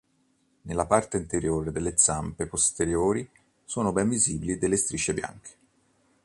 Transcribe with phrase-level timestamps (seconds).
[0.63, 3.29] Nella parte anteriore delle zampe posteriori
[3.63, 5.51] sono ben visibili delle strisce bianche.